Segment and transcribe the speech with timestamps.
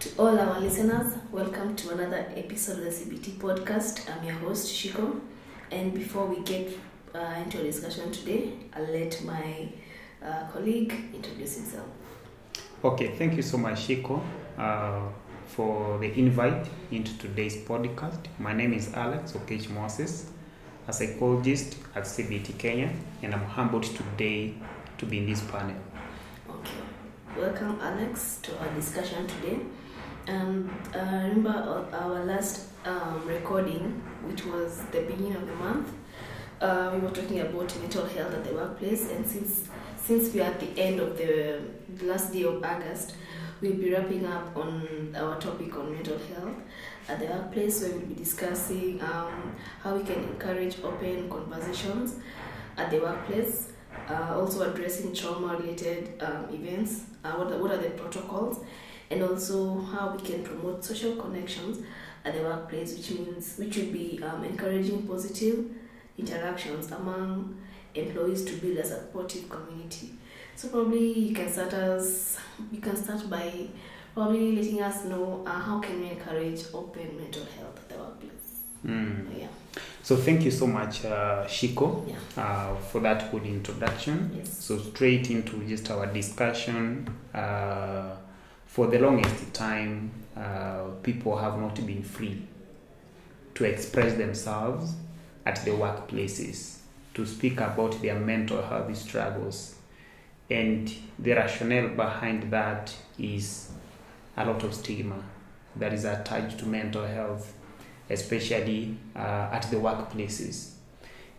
[0.00, 4.10] To all our listeners, welcome to another episode of the CBT podcast.
[4.10, 5.20] I'm your host, Shiko.
[5.70, 6.72] And before we get
[7.14, 9.68] uh, into our discussion today, I'll let my
[10.24, 11.86] uh, colleague introduce himself.
[12.82, 14.22] Okay, thank you so much, Shiko,
[14.56, 15.00] uh,
[15.44, 18.20] for the invite into today's podcast.
[18.38, 20.30] My name is Alex Okech Moses,
[20.88, 22.90] a psychologist at CBT Kenya,
[23.20, 24.54] and I'm humbled today
[24.96, 25.76] to be in this panel.
[26.48, 26.80] Okay.
[27.36, 29.58] Welcome, Alex, to our discussion today.
[30.30, 35.92] And uh, remember our, last um, recording, which was the beginning of the month,
[36.60, 39.10] uh, we were talking about mental health at the workplace.
[39.10, 41.60] And since since we are at the end of the
[42.02, 43.14] last day of August,
[43.60, 46.56] we'll be wrapping up on our topic on mental health
[47.08, 52.14] at the workplace, where we'll be discussing um, how we can encourage open conversations
[52.76, 53.72] at the workplace.
[54.08, 57.02] Uh, also addressing trauma-related um, events.
[57.24, 58.60] Uh, what, what are the protocols?
[59.10, 61.84] And also how we can promote social connections
[62.24, 65.64] at the workplace, which means which will be um, encouraging positive
[66.18, 67.56] interactions among
[67.94, 70.10] employees to build a supportive community.
[70.54, 72.38] So probably you can start us.
[72.70, 73.68] You can start by
[74.14, 78.60] probably letting us know uh, how can we encourage open mental health at the workplace.
[78.86, 79.38] Mm.
[79.38, 79.46] Yeah.
[80.02, 82.42] So thank you so much, uh, Shiko, Yeah.
[82.42, 84.32] uh, for that good introduction.
[84.36, 84.64] Yes.
[84.64, 87.08] So straight into just our discussion.
[87.32, 88.16] Uh,
[88.70, 92.40] for the longest time, uh, people have not been free
[93.52, 94.94] to express themselves
[95.44, 96.76] at the workplaces,
[97.12, 99.74] to speak about their mental health struggles.
[100.48, 103.72] And the rationale behind that is
[104.36, 105.20] a lot of stigma
[105.74, 107.52] that is attached to mental health,
[108.08, 110.74] especially uh, at the workplaces.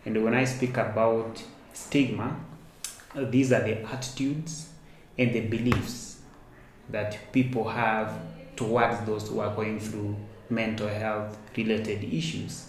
[0.04, 2.38] And when I speak about stigma,
[3.14, 4.68] these are the attitudes
[5.16, 6.11] and the beliefs
[6.92, 8.18] that people have
[8.56, 10.16] towards those who are going through
[10.48, 12.68] mental health related issues.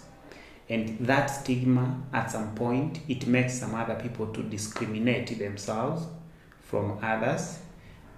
[0.68, 6.06] And that stigma, at some point, it makes some other people to discriminate themselves
[6.62, 7.58] from others.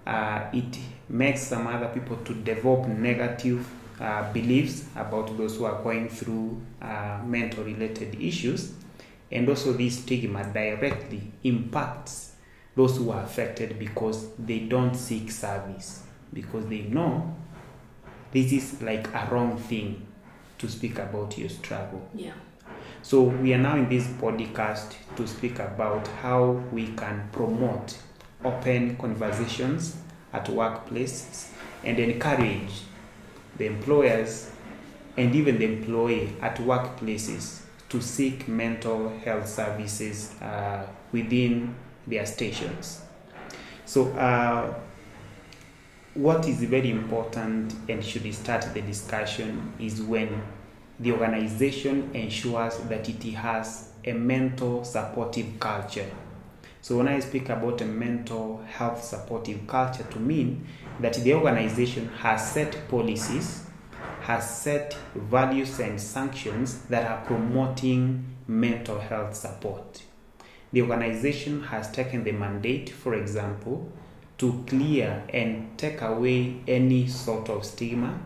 [0.05, 0.77] Uh, it
[1.09, 3.67] makes some other people to develop negative
[3.99, 8.73] uh, beliefs about those who are going through uh, mental related issues.
[9.29, 12.35] And also, this stigma directly impacts
[12.77, 17.35] those who are affected because they don't seek service, because they know
[18.31, 20.05] this is like a wrong thing
[20.59, 22.07] to speak about your struggle.
[22.13, 22.33] Yeah.
[23.01, 27.97] So we are now in this podcast to speak about how we can promote
[28.45, 29.97] open conversations
[30.31, 31.49] at workplaces
[31.83, 32.83] and encourage
[33.57, 34.51] the employers
[35.15, 41.73] and even the employee at workplaces to seek mental health services uh, within
[42.07, 43.01] their stations.
[43.85, 44.73] So uh,
[46.13, 50.41] what is very important and should start the discussion is when
[50.99, 56.09] the organization ensures that it has a mental supportive culture.
[56.81, 60.65] So when I speak about a mental health supportive culture to mean
[60.99, 63.65] that the organization has set policies,
[64.21, 70.01] has set values and sanctions that are promoting mental health support.
[70.77, 73.91] The organization has taken the mandate, for example,
[74.37, 78.19] to clear and take away any sort of stigma.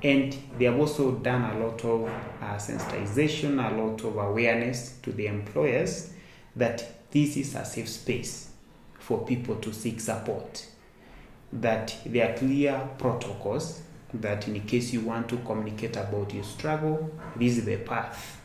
[0.00, 5.10] And they have also done a lot of uh, sensitization, a lot of awareness to
[5.10, 6.12] the employers
[6.54, 8.50] that this is a safe space
[9.00, 10.64] for people to seek support.
[11.52, 13.82] That there are clear protocols
[14.14, 18.41] that, in case you want to communicate about your struggle, this is the path.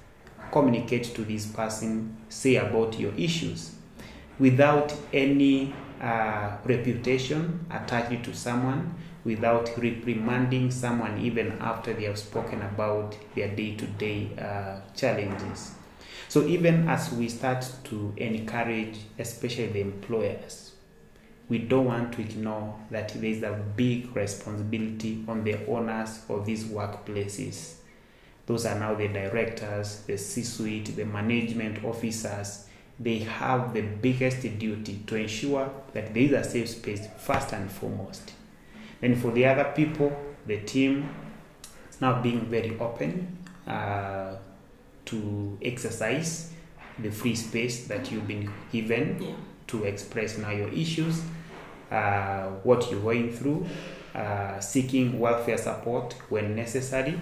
[0.51, 3.75] Communicate to this person, say about your issues
[4.39, 8.93] without any uh, reputation attached to someone
[9.23, 15.73] without reprimanding someone even after they have spoken about their day-to-day uh, challenges.
[16.29, 20.73] So even as we start to encourage especially the employers
[21.49, 26.45] we don't want to ignore that there is a big responsibility on the owners of
[26.45, 27.75] these workplaces
[28.47, 32.67] those are now the directors the c-suite the management officers
[32.99, 37.71] they have the biggest duty to ensure that there is a safe space first and
[37.71, 38.33] foremost.
[39.01, 40.17] Then for the other people,
[40.47, 41.07] the team
[41.89, 44.37] is now being very open uh,
[45.05, 46.51] to exercise
[46.97, 49.35] the free space that you've been given Yeah.
[49.67, 51.21] to express now your issues,
[51.91, 53.67] uh, what you're going through,
[54.15, 57.19] uh, seeking welfare support when necessary,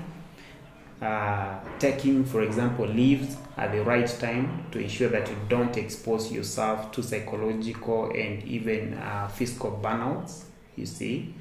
[1.06, 6.32] uh, taking, for example, leaves at the right time to ensure that you don't expose
[6.32, 10.44] yourself to psychological and even uh, physical burnouts,
[10.76, 11.34] you see.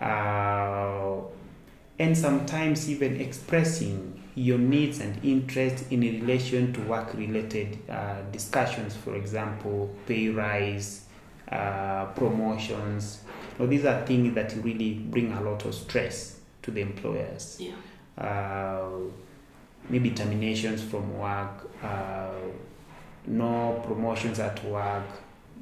[0.00, 1.16] uh,
[1.98, 8.94] and sometimes even expressing your needs and interests in relation to work related uh, discussions,
[8.94, 11.06] for example, pay rise,
[11.50, 13.22] uh, promotions.
[13.58, 17.56] Now, these are things that really bring a lot of stress to the employers.
[17.58, 17.72] Yeah.
[18.18, 18.88] Uh,
[19.88, 22.30] maybe terminations from work, uh,
[23.26, 25.04] no promotions at work,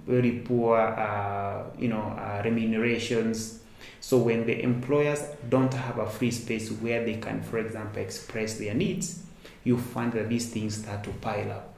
[0.07, 3.61] very poor, uh, you know, uh, remunerations.
[4.01, 8.59] So when the employers don't have a free space where they can, for example, express
[8.59, 9.23] their needs,
[9.65, 11.75] you find that these things start to pile up.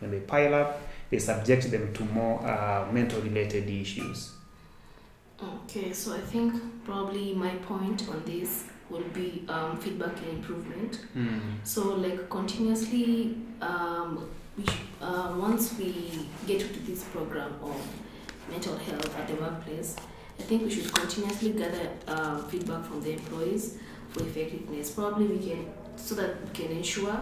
[0.00, 0.80] When they pile up,
[1.10, 4.32] they subject them to more uh, mental-related issues.
[5.42, 11.00] Okay, so I think probably my point on this will be um, feedback and improvement.
[11.64, 17.76] So, like continuously, um, we sh- uh, once we get to this program of
[18.50, 19.96] mental health at the workplace,
[20.38, 23.78] I think we should continuously gather uh, feedback from the employees
[24.10, 24.90] for effectiveness.
[24.90, 25.66] Probably we can,
[25.96, 27.18] so that we can ensure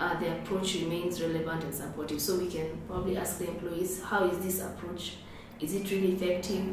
[0.00, 2.20] uh, the approach remains relevant and supportive.
[2.20, 5.16] So we can probably ask the employees, how is this approach?
[5.60, 6.66] Is it really effective?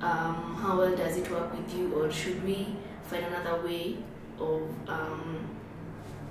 [0.00, 2.68] Um, how well does it work with you, or should we
[3.08, 3.96] find another way
[4.38, 5.48] of um,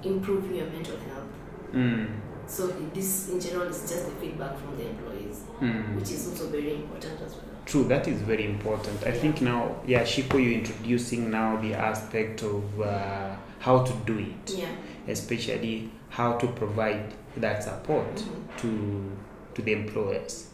[0.03, 1.27] improving your mental health?
[1.74, 2.07] Mm.
[2.47, 5.95] So this, in general, is just the feedback from the employees, Mm.
[5.95, 7.44] which is also very important as well.
[7.65, 9.03] True, that is very important.
[9.03, 9.19] I Yeah.
[9.21, 14.53] think now, yeah, Shiko, you're introducing now the aspect of uh, how to do it,
[14.57, 14.69] Yeah.
[15.09, 18.57] especially how to provide that support Mhm.
[18.62, 19.01] to
[19.56, 20.50] to the employers.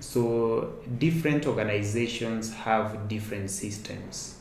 [0.00, 4.35] So different organizations have different systems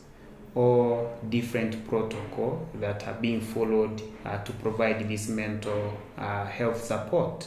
[0.56, 7.46] or different protocol that are being followed uh, to provide this mental uh, health support.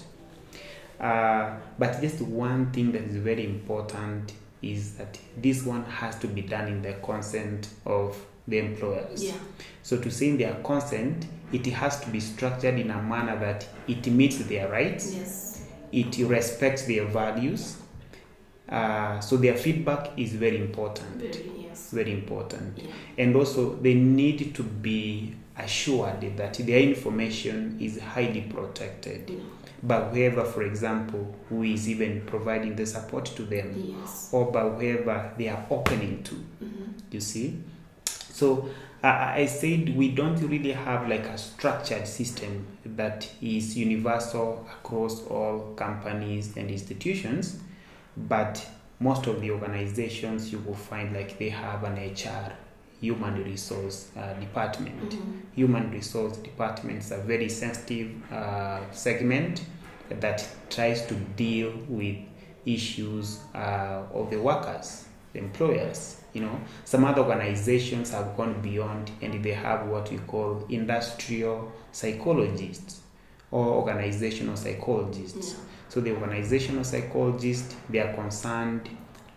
[1.01, 6.27] Uh, but just one thing that is very important is that this one has to
[6.27, 8.17] be done in the consent of
[8.47, 9.25] the employers.
[9.25, 9.35] Yeah.
[9.83, 13.67] So to say in their consent, it has to be structured in a manner that
[13.87, 15.65] it meets their rights, Yes.
[15.93, 17.77] it respects their values.
[18.69, 21.91] Uh, so their feedback is very important, Very yes.
[21.93, 22.79] very important.
[22.79, 22.91] Yeah.
[23.19, 29.37] And also they need to be assured that their information is highly protected Yeah.
[29.83, 34.29] by whoever, for example, who is even providing the support to them Yes.
[34.33, 37.59] or by whoever they are opening to hmm you see
[38.31, 38.69] so
[39.03, 45.23] uh, i said we don't really have like a structured system that is universal across
[45.29, 47.57] all companies and institutions
[48.17, 48.63] but
[49.01, 52.53] most of the organizations you will find like they have an hr
[53.01, 59.65] human resource uh, department hmm human resource departments are very sensitive uh, segment
[60.09, 62.17] that tries to deal with
[62.67, 66.23] issues uh, of the workers, the employers.
[66.33, 71.73] You know, some other organizations have gone beyond and they have what we call industrial
[71.93, 73.01] psychologists
[73.51, 75.55] or organizational psychologists.
[75.55, 75.65] Yeah.
[75.89, 78.89] So the organizational psychologists they are concerned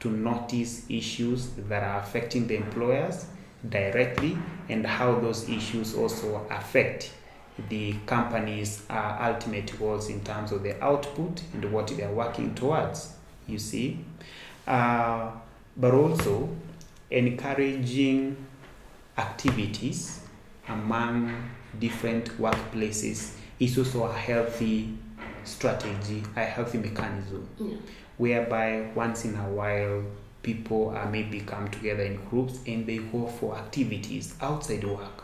[0.02, 3.26] to notice issues that are affecting the employers
[3.70, 4.38] directly
[4.70, 7.12] and how those issues also affect
[7.70, 12.56] the company's uh, ultimate goals in terms of the output and what they are working
[12.56, 13.14] towards.
[13.48, 14.04] You see,
[14.68, 15.32] uh,
[15.78, 16.50] but also
[17.10, 18.38] encouraging
[19.18, 20.22] activities
[20.68, 21.50] among
[21.80, 24.98] different workplaces is also a healthy
[25.44, 27.78] strategy, a healthy mechanism Yeah.
[28.18, 30.04] whereby once in a while
[30.44, 35.24] people uh, maybe come together in groups and they go for activities outside work.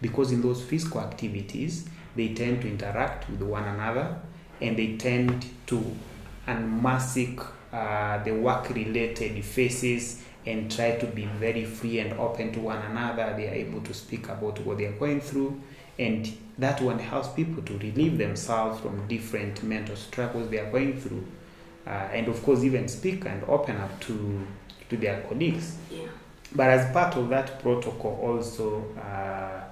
[0.00, 4.16] Because in those physical activities they tend to interact with one another
[4.60, 5.84] and they tend to
[6.46, 7.18] unmask
[7.72, 12.78] uh, the work related faces and try to be very free and open to one
[12.78, 13.34] another.
[13.36, 15.60] They are able to speak about what they are going through
[15.98, 21.00] and that one helps people to relieve themselves from different mental struggles they are going
[21.00, 21.24] through.
[21.86, 24.46] Uh, and of course even speak and open up to
[24.88, 25.76] to their colleagues.
[25.90, 26.06] Yeah.
[26.54, 29.64] but as part of that protocol also uh,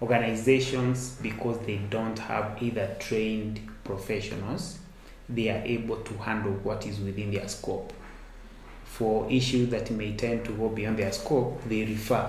[0.00, 4.78] organizations because they don't have either trained professionals
[5.28, 7.92] they are able to handle what is within their scope.
[8.84, 12.28] For issues that may tend to go beyond their scope they refer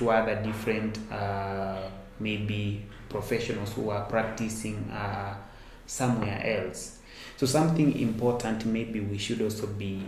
[0.00, 1.88] to other different uh,
[2.18, 5.34] maybe professionals who are practicing uh,
[5.86, 6.98] somewhere else
[7.36, 10.02] so something important maybe we should also be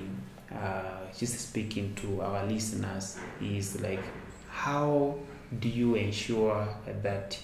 [0.50, 4.02] uh, just speaking to our listeners is like
[4.50, 5.14] how
[5.60, 6.66] do you ensure
[7.02, 7.38] that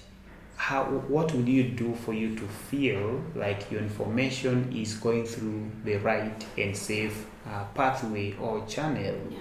[0.55, 5.69] how what will you do for you to feel like your information is going through
[5.85, 9.37] the right and safe uh, pathway or channel Yeah.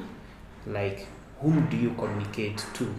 [0.67, 1.07] like
[1.40, 2.95] whom do you communicate to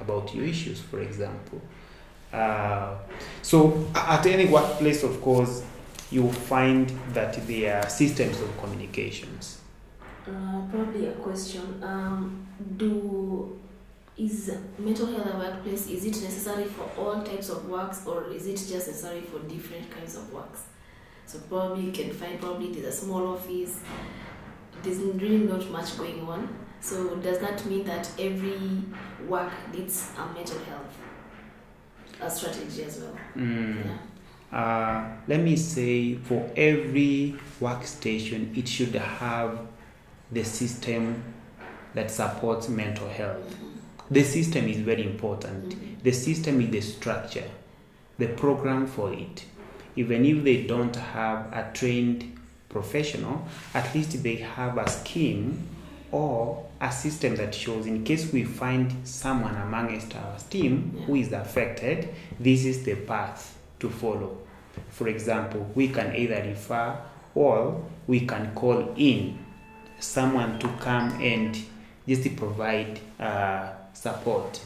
[0.00, 1.60] about your issues, for example?
[2.32, 2.96] Uh,
[3.42, 5.64] so at any workplace, of course,
[6.10, 9.60] you find that there are systems of communications.
[10.26, 11.82] Uh, probably a question.
[11.82, 12.46] Um,
[12.76, 13.58] do
[14.16, 15.88] is mental health workplace?
[15.88, 19.90] Is it necessary for all types of works, or is it just necessary for different
[19.90, 20.64] kinds of works?
[21.26, 23.80] So probably you can find probably there's a small office.
[24.82, 26.48] There's really not much going on.
[26.80, 28.82] So does that mean that every
[29.28, 30.96] work needs a mental health
[32.22, 33.16] a strategy as well?
[33.36, 33.84] Mm.
[33.84, 34.58] Yeah.
[34.58, 39.58] Uh, let me say for every workstation, it should have
[40.32, 41.22] the system
[41.94, 43.56] that supports mental health.
[44.10, 45.70] The system is very important.
[45.70, 46.02] Mhm.
[46.02, 47.48] The system is the structure,
[48.18, 49.44] the program for it.
[49.96, 52.36] Even if they don't have a trained
[52.68, 55.66] professional, at least they have a scheme
[56.10, 61.32] or a system that shows in case we find someone amongst our team who is
[61.32, 62.08] affected,
[62.38, 64.38] this is the path to follow.
[64.88, 66.98] For example, we can either refer
[67.34, 69.38] or we can call in
[69.98, 71.58] someone to come and
[72.08, 74.60] just provide uh, support.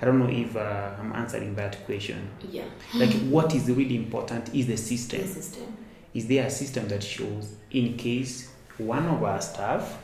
[0.00, 2.28] I don't know if uh, I'm answering that question.
[2.50, 2.64] Yeah.
[2.94, 5.20] Like, what is really important is the system.
[5.20, 5.76] The system.
[6.14, 9.98] Is there a system that shows in case one of our staff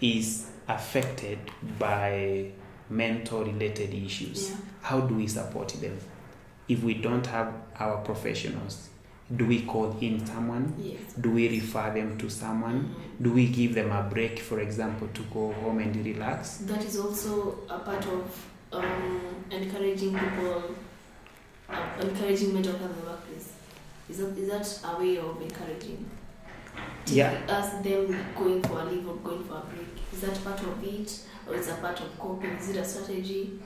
[0.00, 1.38] is affected
[1.78, 2.50] by
[2.90, 4.50] mental related issues?
[4.50, 4.56] Yeah.
[4.82, 5.98] How do we support them?
[6.68, 8.88] If we don't have our professionals,
[9.34, 10.74] do we call in someone?
[10.78, 11.14] Yes.
[11.20, 12.94] Do we refer them to someone?
[13.20, 16.58] Do we give them a break, for example, to go home and relax?
[16.58, 20.74] That is also a part of um, encouraging people,
[21.68, 23.52] uh, encouraging mental health in the workplace.
[24.10, 26.08] Is that is that a way of encouraging?
[27.06, 27.32] To Yeah.
[27.48, 29.91] Us them going for a leave or going for a break.
[30.12, 32.50] Is that part of it, or is a part of coping?
[32.50, 33.58] Is it a strategy?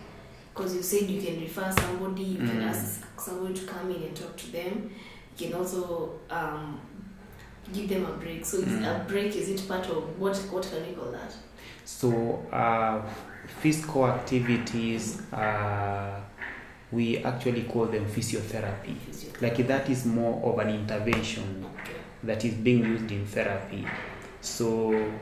[0.55, 2.69] Because you said you can refer somebody, you can Mm.
[2.69, 4.91] ask somebody to come in and talk to them.
[5.39, 6.81] You can also um,
[7.73, 8.45] give them a break.
[8.45, 8.85] So Mm.
[8.85, 10.37] a break is it part of what?
[10.51, 11.35] What can we call that?
[11.85, 12.09] So,
[12.53, 13.03] uh,
[13.61, 16.21] physical activities, uh,
[16.91, 18.97] we actually call them physiotherapy.
[19.07, 21.67] Physio- Like that is more of an intervention
[22.25, 23.85] that is being used in therapy.
[24.41, 25.13] So,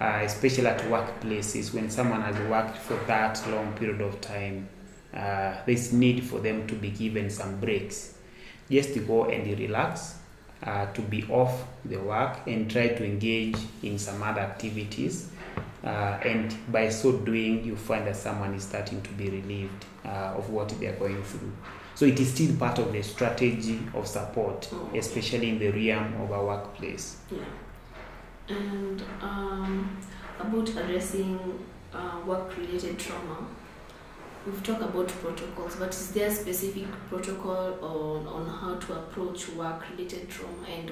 [0.00, 4.68] uh, especially at workplaces, when someone has worked for that long period of time,
[5.14, 8.14] uh, there's need for them to be given some breaks,
[8.70, 10.16] just to go and relax,
[10.62, 15.30] uh, to be off the work and try to engage in some other activities.
[15.84, 20.34] Uh, and by so doing, you find that someone is starting to be relieved uh,
[20.36, 21.52] of what they are going through.
[21.94, 26.30] So it is still part of the strategy of support, especially in the realm of
[26.30, 27.16] a workplace.
[27.30, 27.38] Yeah.
[28.48, 29.98] And um,
[30.38, 33.46] about addressing uh, work-related trauma,
[34.46, 39.48] we've talked about protocols, but is there a specific protocol on, on how to approach
[39.50, 40.90] work-related trauma and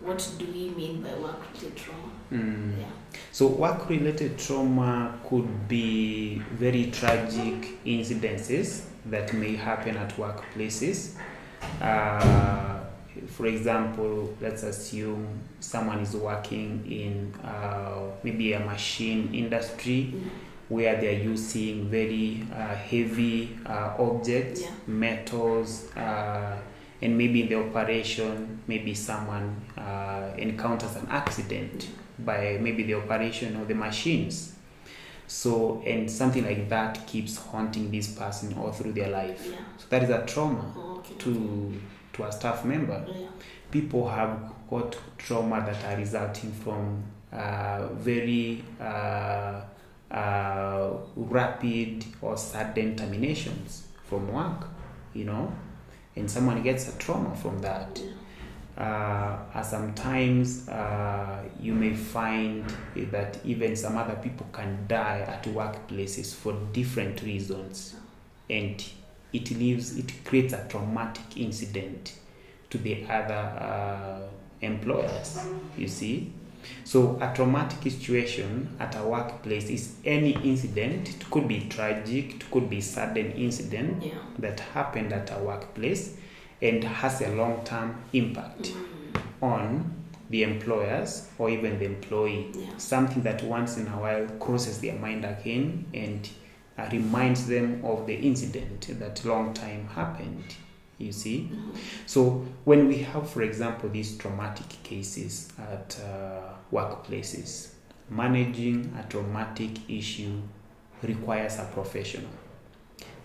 [0.00, 2.10] what do we mean by work-related trauma?
[2.32, 2.78] Mm.
[2.78, 2.84] Yeah.
[3.32, 11.16] So, work related trauma could be very tragic incidences that may happen at workplaces.
[11.80, 12.83] Uh,
[13.28, 20.30] for example, let's assume someone is working in uh, maybe a machine industry Mm.
[20.68, 24.70] where they're using very uh, heavy uh, objects, Yeah.
[24.86, 26.56] metals, uh,
[27.02, 33.56] and maybe in the operation, maybe someone uh, encounters an accident by maybe the operation
[33.60, 34.54] of the machines.
[35.26, 39.46] So, and something like that keeps haunting this person all through their life.
[39.50, 39.56] Yeah.
[39.78, 41.14] So, that is a trauma Oh, okay.
[41.18, 41.72] to,
[42.14, 43.04] to a staff member.
[43.06, 43.28] Yeah.
[43.70, 47.02] People have got trauma that are resulting from
[47.32, 49.60] uh, very uh,
[50.10, 54.68] uh, rapid or sudden terminations from work,
[55.12, 55.52] you know,
[56.16, 58.00] and someone gets a trauma from that.
[58.76, 62.64] Uh, uh, sometimes uh, you may find
[62.96, 67.94] that even some other people can die at workplaces for different reasons,
[68.50, 68.84] and
[69.34, 72.14] it leaves it creates a traumatic incident
[72.70, 74.20] to the other uh,
[74.60, 75.38] employers.
[75.76, 76.32] You see,
[76.84, 81.08] so a traumatic situation at a workplace is any incident.
[81.10, 84.12] It could be tragic, it could be sudden incident Yeah.
[84.38, 86.16] that happened at a workplace
[86.62, 89.20] and has a long-term impact Mm.
[89.42, 89.90] on
[90.30, 92.46] the employers or even the employee.
[92.54, 92.76] Yeah.
[92.78, 96.26] Something that once in a while crosses their mind again and
[96.92, 100.56] reminds them of the incident that long time happened.
[100.98, 101.50] You see?
[101.52, 101.76] Mhm.
[102.06, 107.70] So when we have, for example, these traumatic cases at uh, workplaces,
[108.10, 110.40] managing a traumatic issue
[111.02, 112.30] requires a professional.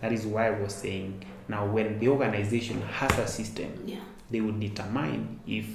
[0.01, 3.99] That is why I was saying now when the organization has a system, Yeah.
[4.31, 5.65] they will determine if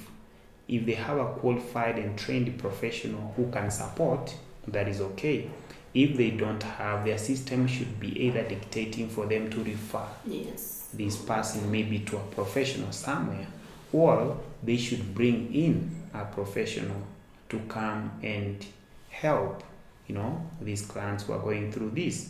[0.67, 4.35] if they have a qualified and trained professional who can support,
[4.67, 5.47] that is okay.
[5.95, 10.89] If they don't have, their system should be either dictating for them to refer Yes.
[10.93, 13.47] this person maybe to a professional somewhere,
[13.93, 17.01] or they should bring in a professional
[17.47, 18.65] to come and
[19.09, 19.63] help,
[20.07, 22.29] you know, these clients who are going through this.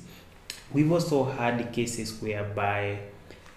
[0.71, 2.99] We've also had cases whereby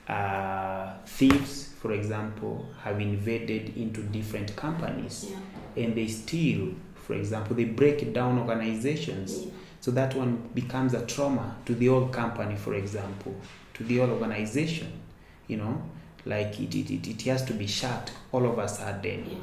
[0.08, 5.84] uh, thieves, for example, have invaded into different companies Yeah.
[5.84, 6.72] and they steal,
[7.06, 9.44] for example, they break down organizations.
[9.44, 9.50] Yeah.
[9.80, 13.34] So that one becomes a trauma to the whole company, for example,
[13.74, 14.92] to the whole organization.
[15.46, 15.82] You know,
[16.24, 19.26] like it, it, it, it has to be shut all of a sudden.
[19.30, 19.36] Yeah.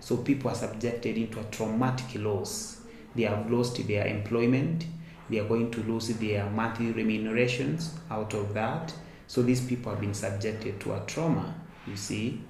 [0.00, 2.80] So people are subjected into a traumatic loss.
[3.14, 4.86] They have lost their employment.
[5.28, 8.92] They are going to lose their monthly remunerations out of that.
[9.26, 11.54] So these people have been subjected to a trauma,
[11.86, 12.40] you see.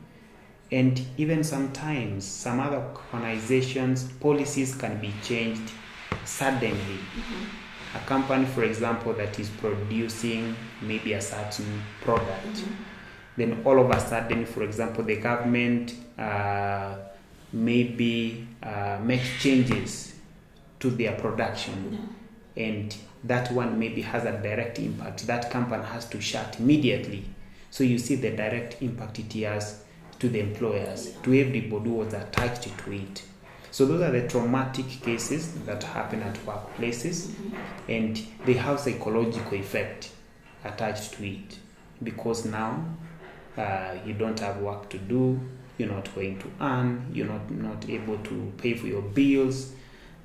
[0.72, 2.82] And even sometimes, some other
[3.12, 5.72] organizations' policies can be changed
[6.24, 6.98] suddenly.
[7.16, 7.46] Mhm.
[7.96, 12.72] A company, for example, that is producing maybe a certain product Mhm.
[13.36, 16.94] then all of a sudden, for example, the government uh,
[17.52, 20.14] maybe uh, makes changes
[20.78, 21.98] to their production,
[22.56, 22.64] Yeah.
[22.66, 25.26] and that one maybe has a direct impact.
[25.26, 27.24] That company has to shut immediately.
[27.70, 29.82] So you see the direct impact it has
[30.18, 31.22] to the employers, Yeah.
[31.22, 33.22] to everybody who was attached to it.
[33.70, 37.54] So those are the traumatic cases that happen at workplaces Mhm.
[37.88, 40.10] and they have psychological effect
[40.64, 41.58] attached to it
[42.02, 42.84] because now
[43.56, 45.38] uh, you don't have work to do
[45.78, 49.72] you're not going to earn you're not not able to pay for your bills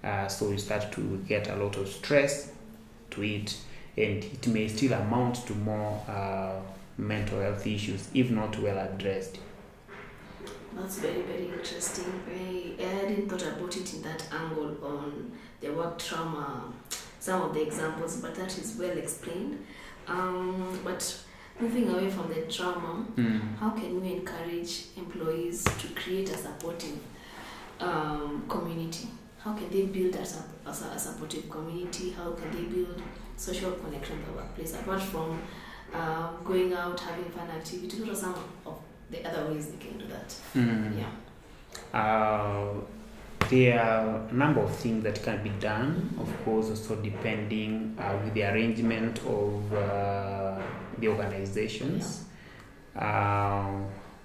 [0.03, 2.51] uh, so you start to get a lot of stress
[3.09, 3.55] to it
[3.97, 6.59] and it may still amount to more uh,
[6.97, 9.37] mental health issues if not well addressed
[10.85, 12.05] That's very, very interesting.
[12.29, 16.71] I, I hadn't thought about it in that angle on the work trauma,
[17.19, 19.65] some of the examples, but that is well explained.
[20.07, 21.01] Um, but
[21.59, 23.57] moving away from the trauma, Mm.
[23.57, 26.99] how can we encourage employees to create a supportive
[27.79, 29.07] um, community?
[29.39, 30.23] How can they build a,
[30.67, 32.11] a, a supportive community?
[32.11, 33.01] How can they build
[33.37, 34.75] social connection in the workplace?
[34.75, 35.41] Apart from
[35.91, 38.35] uh, going out, having fun activities, what are some
[38.67, 38.79] of
[39.11, 40.35] the other ways they can do that?
[40.55, 40.97] Mm.
[40.99, 41.99] Yeah.
[41.99, 42.73] Uh,
[43.49, 48.17] there are a number of things that can be done, of course, also depending uh,
[48.23, 50.59] with the arrangement of uh,
[50.97, 52.25] the organizations.
[52.95, 53.71] Uh,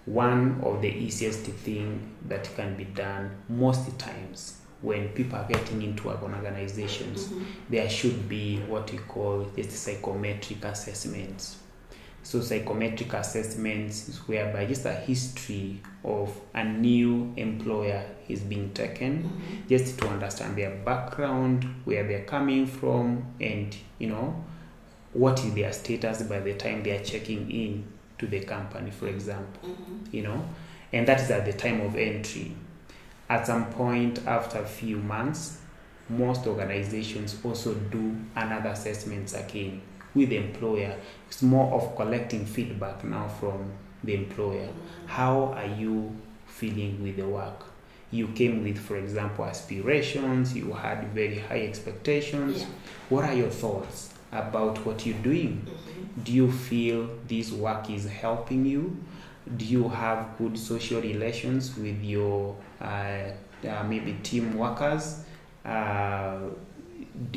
[0.07, 5.83] one of the easiest thing that can be done most times when people are getting
[5.83, 7.45] into organizations, Mhm.
[7.69, 11.57] there should be what we call just psychometric assessments.
[12.23, 19.69] So psychometric assessments whereby just a history of a new employer is being taken Mhm.
[19.69, 24.45] just to understand their background, where they're coming from, and you know
[25.13, 27.85] what is their status by the time they are checking in
[28.19, 30.13] to the company, for example Mhm.
[30.13, 30.45] you know,
[30.93, 32.53] and that is at the time of entry.
[33.29, 35.59] At some point after a few months,
[36.09, 39.81] most organizations also do another assessments again
[40.15, 40.95] with the employer.
[41.29, 43.71] It's more of collecting feedback now from
[44.05, 44.69] the employer.
[45.07, 46.15] How are you
[46.47, 47.65] feeling with the work?
[48.11, 52.61] You came with, for example, aspirations, you had very high expectations.
[52.63, 52.67] Yeah.
[53.09, 55.67] What are your thoughts about what you're doing?
[55.67, 56.25] Mhm.
[56.25, 58.97] do you feel this work is helping you
[59.57, 62.85] do you have good social relations with your uh,
[63.69, 65.25] uh, maybe team workers
[65.65, 66.39] uh,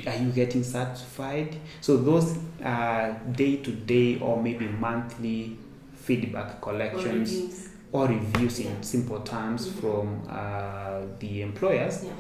[0.08, 5.58] are you getting satisfied so those uh, day-to-day or maybe monthly
[5.96, 7.70] feedback Or collections reviews.
[7.92, 8.82] or reviews in Yeah.
[8.82, 9.80] simple terms Mhm.
[9.82, 12.12] from uh, the employers Yeah.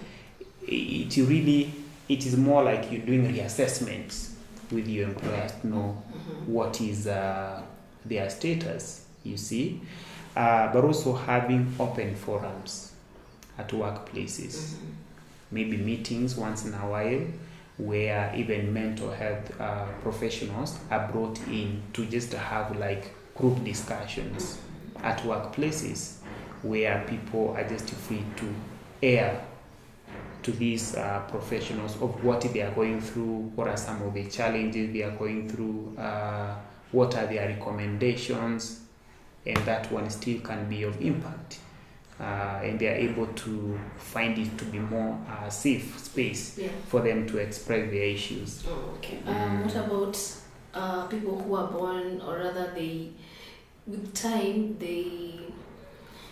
[0.67, 1.73] it really
[2.09, 4.31] it is more like you're doing reassessments
[4.71, 6.47] with your employers to know Mhm.
[6.47, 7.61] what is uh,
[8.05, 9.79] their status, you see,
[10.35, 12.91] uh, but also having open forums
[13.57, 14.77] at workplaces, Mhm.
[15.53, 17.21] Maybe meetings once in a while
[17.77, 24.59] where even mental health uh, professionals are brought in to just have like group discussions
[25.01, 26.17] at workplaces
[26.61, 28.53] where people are just free to
[29.01, 29.43] air
[30.43, 34.25] to these uh, professionals of what they are going through, what are some of the
[34.25, 36.55] challenges they are going through, uh,
[36.91, 38.81] what are their recommendations,
[39.45, 41.59] and that one still can be of impact
[42.19, 46.69] uh, and they are able to find it to be more uh, safe space Yeah.
[46.88, 48.63] for them to express their issues.
[48.67, 49.19] Oh, okay.
[49.26, 50.17] Um, what about
[50.73, 53.10] uh, people who are born, or rather, they,
[53.88, 55.39] with time, they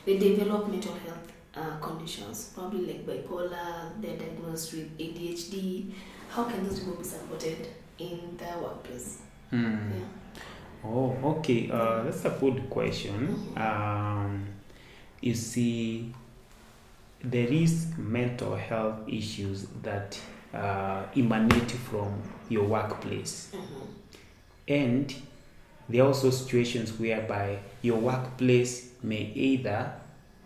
[0.06, 3.92] they develop mental health uh, conditions, probably like bipolar.
[4.02, 5.92] They're diagnosed with ADHD.
[6.30, 7.68] How can those people be supported
[8.00, 9.20] in their workplace?
[9.50, 9.92] Hmm.
[9.92, 10.06] Yeah.
[10.84, 11.70] Oh, okay.
[11.70, 13.36] Uh, that's a good question.
[13.58, 14.48] Um,
[15.22, 16.14] you see,
[17.24, 20.20] there is mental health issues that
[20.54, 23.88] uh, emanate from your workplace, Mhm.
[24.68, 25.16] and
[25.88, 29.94] there are also situations whereby your workplace may either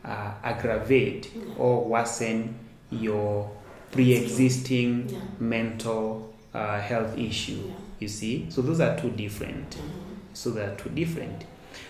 [0.03, 1.53] uh, aggravate Yeah.
[1.57, 2.53] or worsen
[2.91, 3.49] your
[3.91, 5.19] pre-existing Yeah.
[5.39, 7.53] mental uh, health issue.
[7.67, 7.73] Yeah.
[7.99, 9.71] You see, so those are two different.
[9.71, 10.15] Mhm.
[10.33, 11.45] So they are two different.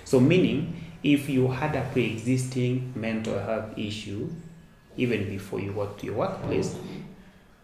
[0.06, 0.74] So meaning,
[1.06, 4.28] if you had a pre-existing mental health issue,
[4.98, 6.76] even before you got to your workplace,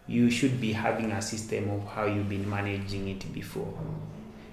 [0.06, 3.74] you should be having a system of how you've been managing it before.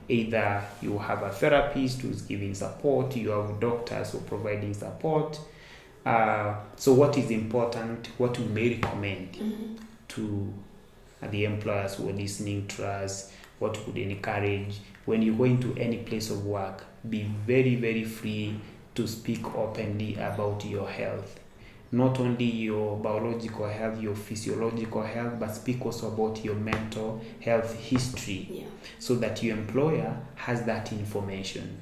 [0.07, 5.39] Either you have a therapist who's giving support, you have doctors who are providing support.
[6.03, 9.77] Uh, so, what is important, what we may recommend Mhm.
[10.07, 10.51] to
[11.29, 15.97] the employers who are listening to us, what would encourage when you go into any
[15.97, 18.55] place of work, be very, very free
[18.99, 21.39] to speak openly about your health.
[21.93, 27.73] Not only your biological health, your physiological health, but speak also about your mental health
[27.75, 28.63] history Yeah.
[28.99, 31.77] so that your employer has that information.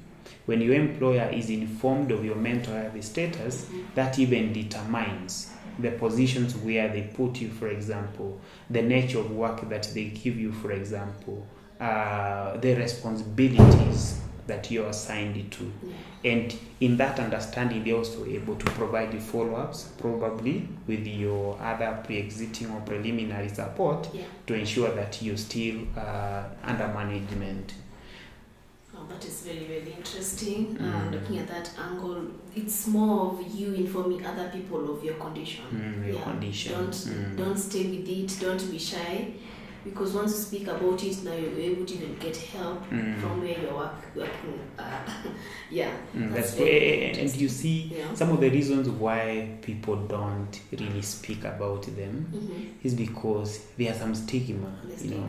[0.46, 5.50] When your employer is informed of your mental health status, that even determines
[5.80, 8.38] the positions where they put you, for example,
[8.70, 11.44] the nature of work that they give you, for example,
[11.80, 15.72] uh, the responsibilities that you're assigned to.
[15.82, 16.32] Yeah.
[16.32, 21.56] And in that understanding, they're also able to provide you follow ups, probably with your
[21.60, 24.22] other pre existing or preliminary support Yeah.
[24.46, 27.74] to ensure that you're still uh, under management.
[28.96, 30.76] Oh, that is very, very interesting.
[30.80, 31.12] Uh, Mm.
[31.12, 32.20] looking at that angle,
[32.56, 35.64] it's more of you informing other people of your condition.
[35.72, 36.24] Mm, your Yeah.
[36.24, 36.72] condition.
[36.72, 37.36] Don't Mm.
[37.36, 38.40] don't stay with it.
[38.40, 39.34] Don't be shy,
[39.90, 43.20] because once you speak about it, now you're able to even get help Mm.
[43.20, 44.60] from where you're work, working.
[44.78, 45.04] Uh,
[45.70, 45.90] yeah.
[46.14, 48.14] Mm, That's that's and you see Yeah.
[48.14, 52.86] some of the reasons why people don't really speak about them Mm-hmm.
[52.86, 54.72] is because there are some stigma.
[55.02, 55.28] You know,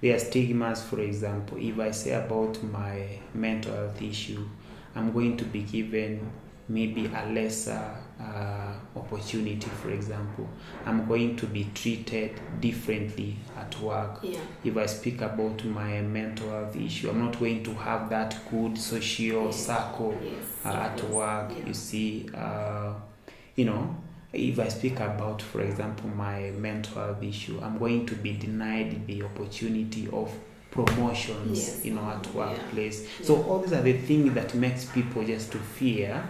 [0.00, 0.82] there are stigmas.
[0.82, 4.44] For example, if I say about my mental health issue,
[4.94, 6.30] I'm going to be given
[6.68, 9.68] maybe a lesser uh, opportunity.
[9.82, 10.48] For example,
[10.86, 14.20] I'm going to be treated differently at work.
[14.22, 14.38] Yeah.
[14.64, 18.78] if I speak about my mental health issue, I'm not going to have that good
[18.78, 19.66] social Yes.
[19.66, 20.32] circle Yes.
[20.64, 21.52] uh, at yes, work.
[21.58, 21.66] Yeah.
[21.66, 22.94] You see, uh,
[23.54, 23.96] you know,
[24.32, 29.06] if I speak about, for example, my mental health issue, I'm going to be denied
[29.06, 30.30] the opportunity of
[30.70, 31.84] promotions, Yes.
[31.84, 33.06] you know, at workplace.
[33.20, 33.26] Yeah.
[33.26, 36.22] So all these are the things that makes people just to fear.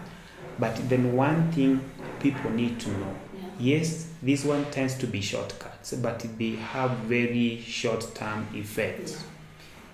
[0.58, 1.80] But then one thing
[2.20, 3.14] people need to know
[3.58, 3.76] Yeah.
[3.78, 9.18] Yes, this one tends to be shortcuts, but they have very short term effects Yeah.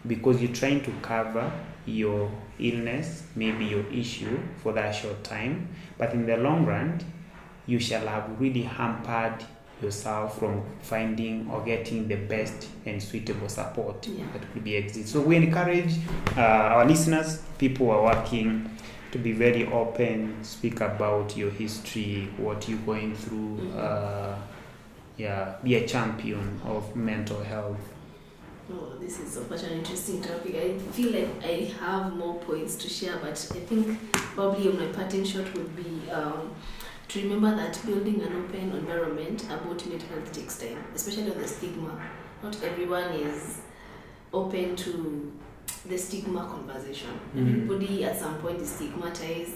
[0.07, 1.51] because you're trying to cover
[1.87, 7.01] your illness, maybe your issue for that short time, but in the long run,
[7.67, 9.45] you shall have really hampered
[9.83, 14.25] yourself from finding or getting the best and suitable support Yeah.
[14.33, 15.09] that could be exist.
[15.09, 15.95] So we encourage
[16.37, 18.71] uh, our listeners, people who are working,
[19.13, 23.59] to be very open, speak about your history, what you're going through.
[23.59, 23.79] Mhm.
[23.79, 24.35] Uh,
[25.19, 27.79] yeah, be a champion of mental health.
[28.73, 30.55] Oh, this is such an interesting topic.
[30.57, 33.99] I feel like I have more points to share, but I think
[34.35, 36.51] probably my parting shot would be um,
[37.09, 41.47] to remember that building an open environment about mental health takes time, especially on the
[41.49, 42.01] stigma.
[42.43, 43.59] Not everyone is
[44.33, 45.33] open to
[45.89, 47.11] the stigma conversation.
[47.35, 47.41] Mm.
[47.65, 49.55] Everybody at some point is stigmatized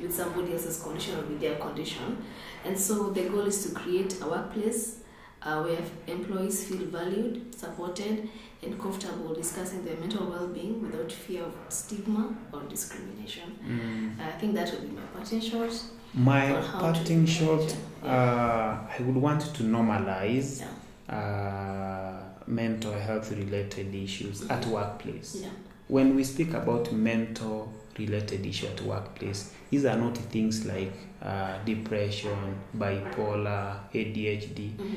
[0.00, 2.22] with somebody else's condition or with their condition.
[2.64, 5.00] And so the goal is to create a workplace
[5.42, 8.28] uh, where employees feel valued, supported,
[8.62, 13.58] and comfortable discussing their mental well-being without fear of stigma or discrimination.
[13.66, 14.26] Mm.
[14.26, 15.70] I think that would be my parting shot.
[16.14, 17.76] My parting shot, it.
[18.04, 20.60] uh, I would want to normalize
[21.08, 22.23] Yeah.
[22.46, 25.38] Mental health related issues at workplace.
[25.42, 25.50] Yeah.
[25.88, 31.58] When we speak about mental related issue at workplace, these are not things like uh,
[31.64, 34.72] depression, bipolar, ADHD.
[34.76, 34.94] Mhm.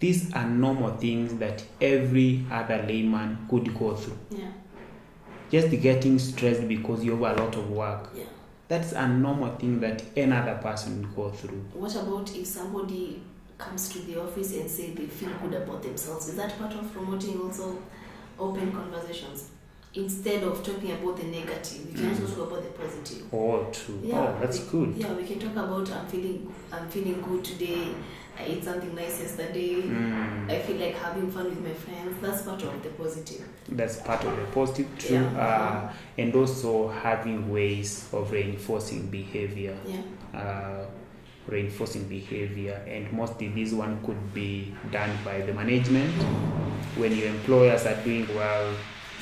[0.00, 4.18] These are normal things that every other layman could go through.
[4.30, 4.52] Yeah.
[5.50, 8.24] Just getting stressed because you have a lot of work Yeah.
[8.68, 11.64] That's a normal thing that any other person would go through.
[11.72, 13.22] What about if somebody
[13.58, 16.28] comes to the office and say they feel good about themselves?
[16.28, 17.78] Is that part of promoting also
[18.38, 19.50] open conversations?
[19.94, 22.36] Instead of talking about the negative, we can also Mm.
[22.36, 23.24] talk about the positive.
[23.34, 24.00] Oh, true.
[24.04, 24.96] Yeah, oh, that's we- good.
[24.96, 27.88] Yeah, we can talk about I'm feeling I'm feeling good today.
[28.38, 29.82] I ate something nice yesterday.
[29.82, 30.48] Mm.
[30.48, 32.16] I feel like having fun with my friends.
[32.22, 33.44] That's part of the positive.
[33.70, 35.14] That's part of the positive, too.
[35.14, 35.40] Yeah.
[35.88, 39.76] Uh, and also having ways of reinforcing behavior.
[39.86, 40.02] Yeah.
[40.38, 40.84] uh,
[41.48, 46.12] reinforcing behavior and mostly this one could be done by the management
[46.96, 48.72] when your employers are doing well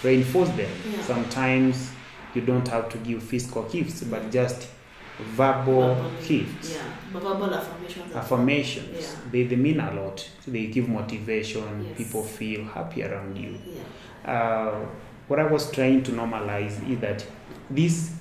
[0.02, 1.02] reinforce them Yeah.
[1.02, 1.90] sometimes
[2.34, 4.68] you don't have to give physical gifts but just
[5.34, 6.82] verbal Verbally, gifts Yeah.
[7.12, 8.14] Verbal affirmations.
[8.14, 9.30] affirmations Yeah.
[9.32, 11.96] they, they mean a lot they give motivation Yes.
[11.96, 13.56] people feel happy around you.
[13.66, 14.32] Yeah.
[14.32, 14.86] uh,
[15.28, 17.24] what I was trying to normalize is that
[17.70, 18.12] these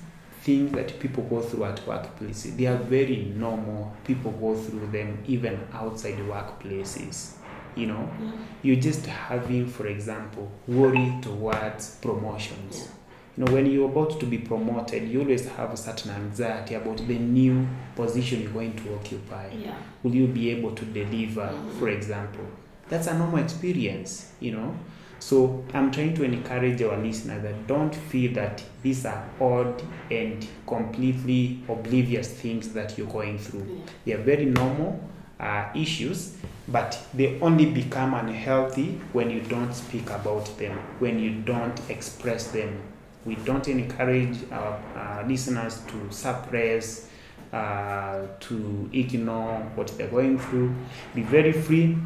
[0.46, 3.92] things that people go through at workplaces, they are very normal.
[4.04, 7.32] People go through them even outside the workplaces.
[7.74, 8.30] You know, Yeah.
[8.62, 12.76] you're just having, for example, worry towards promotions.
[12.78, 12.92] Yeah.
[13.36, 16.98] You know, when you're about to be promoted, you always have a certain anxiety about
[17.06, 19.74] the new position you're going to occupy Yeah.
[20.02, 21.78] will you be able to deliver Mhm.
[21.78, 22.44] for example
[22.88, 24.74] that's a normal experience you know
[25.18, 30.46] so i'm trying to encourage our listeners that don't feel that these are odd and
[30.66, 33.82] completely oblivious things that you're going through.
[34.04, 35.00] They are very normal
[35.40, 36.36] uh, issues
[36.68, 42.52] but they only become unhealthy when you don't speak about them when you don't express
[42.52, 42.80] them.
[43.24, 47.08] We don't encourage our uh, listeners to suppress
[47.52, 50.74] uh, to ignore what they're going through
[51.14, 51.96] be very free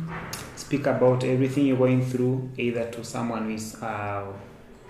[0.56, 4.24] speak about everything you're going through either to someone who is uh,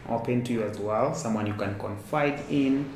[0.09, 2.91] open to you as well someone you can confide in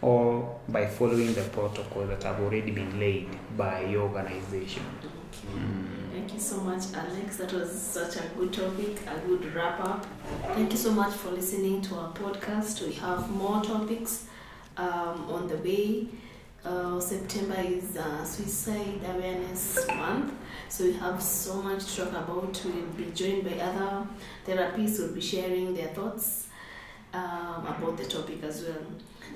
[0.00, 4.82] or by following the protocol that have already been laid by your organization
[6.12, 7.38] Thank you so much, Alex.
[7.38, 10.06] That was such a good topic, a good wrap up.
[10.54, 12.86] Thank you so much for listening to our podcast.
[12.86, 14.26] We have more topics
[14.76, 16.08] um, on the way.
[16.64, 20.32] Uh, September is uh, Suicide Awareness Month,
[20.68, 22.62] so we have so much to talk about.
[22.64, 24.06] We'll be joined by other
[24.46, 26.46] therapists who will be sharing their thoughts
[27.12, 28.84] um, about the topic as well.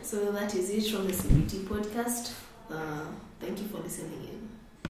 [0.02, 2.32] So that is it from the CBT podcast.
[2.70, 3.06] Uh,
[3.40, 4.45] thank you for listening in.